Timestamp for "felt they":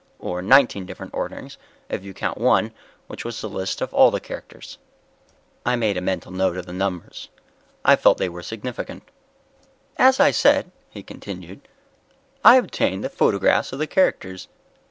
7.95-8.27